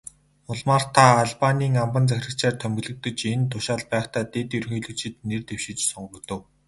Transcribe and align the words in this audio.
Улмаар 0.51 0.83
та 0.95 1.03
Албанийн 1.23 1.75
амбан 1.83 2.05
захирагчаар 2.11 2.55
томилогдож, 2.63 3.19
энэ 3.33 3.47
тушаалд 3.51 3.87
байхдаа 3.93 4.23
дэд 4.33 4.49
ерөнхийлөгчид 4.57 5.15
нэр 5.27 5.41
дэвшиж, 5.49 5.79
сонгогдов. 5.91 6.41